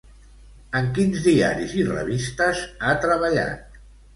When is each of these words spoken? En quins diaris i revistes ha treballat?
En 0.79 0.87
quins 0.95 1.19
diaris 1.27 1.75
i 1.81 1.85
revistes 1.91 2.65
ha 2.89 2.99
treballat? 3.07 3.83